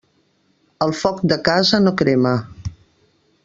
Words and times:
El 0.85 0.93
foc 1.01 1.21
de 1.33 1.39
casa 1.49 1.83
no 1.85 1.95
crema. 2.03 2.35